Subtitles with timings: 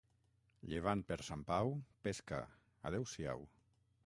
[0.71, 1.71] Llevant per Sant Pau,
[2.09, 2.41] pesca,
[2.91, 3.47] adeu-siau.